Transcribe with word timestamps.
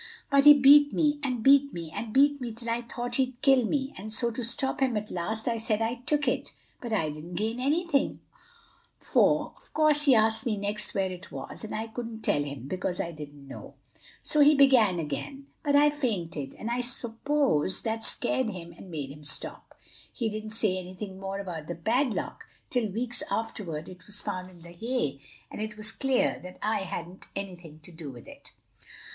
"But 0.31 0.45
he 0.45 0.55
beat 0.55 0.91
me, 0.91 1.19
and 1.21 1.43
beat 1.43 1.71
me, 1.71 1.91
and 1.91 2.11
beat 2.11 2.41
me 2.41 2.51
till 2.53 2.71
I 2.71 2.81
thought 2.81 3.17
he'd 3.17 3.39
kill 3.43 3.65
me; 3.67 3.93
and 3.95 4.11
so 4.11 4.31
to 4.31 4.43
stop 4.43 4.79
him 4.79 4.97
at 4.97 5.11
last 5.11 5.47
I 5.47 5.59
said 5.59 5.79
I 5.79 6.01
took 6.07 6.27
it. 6.27 6.53
But 6.81 6.91
I 6.91 7.11
didn't 7.11 7.35
gain 7.35 7.59
anything, 7.59 8.19
for 8.99 9.53
of 9.55 9.71
course 9.75 10.05
he 10.05 10.15
asked 10.15 10.47
next 10.47 10.95
where 10.95 11.11
it 11.11 11.31
was, 11.31 11.63
and 11.63 11.75
I 11.75 11.85
couldn't 11.85 12.21
tell 12.21 12.41
him, 12.43 12.67
because 12.67 12.99
I 12.99 13.11
didn't 13.11 13.47
know. 13.47 13.75
So 14.23 14.39
he 14.39 14.55
began 14.55 14.97
again; 14.97 15.45
but 15.61 15.75
I 15.75 15.91
fainted, 15.91 16.55
and 16.57 16.71
I 16.71 16.81
suppose 16.81 17.83
that 17.83 18.03
scared 18.03 18.49
him 18.49 18.71
and 18.75 18.89
made 18.89 19.11
him 19.11 19.23
stop. 19.23 19.75
He 20.11 20.29
didn't 20.29 20.49
say 20.49 20.79
anything 20.79 21.19
more 21.19 21.37
about 21.37 21.67
the 21.67 21.75
padlock 21.75 22.47
till 22.71 22.89
weeks 22.91 23.21
afterward 23.29 23.87
it 23.87 24.07
was 24.07 24.19
found 24.19 24.49
in 24.49 24.63
the 24.63 24.71
hay, 24.71 25.19
and 25.51 25.61
it 25.61 25.77
was 25.77 25.91
clear 25.91 26.39
that 26.41 26.57
I 26.59 26.85
hadn't 26.85 27.27
anything 27.35 27.81
to 27.81 27.91
do 27.91 28.09
with 28.09 28.27
it." 28.27 28.51